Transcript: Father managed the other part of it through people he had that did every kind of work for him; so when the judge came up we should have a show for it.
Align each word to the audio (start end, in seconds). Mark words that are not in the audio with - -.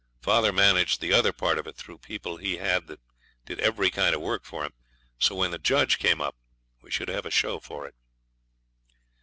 Father 0.23 0.51
managed 0.51 0.99
the 0.99 1.13
other 1.13 1.31
part 1.31 1.59
of 1.59 1.67
it 1.67 1.75
through 1.75 1.99
people 1.99 2.37
he 2.37 2.55
had 2.57 2.87
that 2.87 2.99
did 3.45 3.59
every 3.59 3.91
kind 3.91 4.15
of 4.15 4.21
work 4.21 4.45
for 4.45 4.65
him; 4.65 4.73
so 5.19 5.35
when 5.35 5.51
the 5.51 5.59
judge 5.59 5.99
came 5.99 6.19
up 6.19 6.35
we 6.81 6.89
should 6.89 7.07
have 7.07 7.27
a 7.27 7.29
show 7.29 7.59
for 7.59 7.85
it. 7.85 7.93